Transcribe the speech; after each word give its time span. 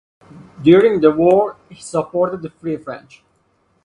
During 0.63 0.99
the 1.01 1.11
war, 1.11 1.57
he 1.69 1.75
supported 1.79 2.41
the 2.41 2.49
Free 2.49 2.75
French. 2.77 3.23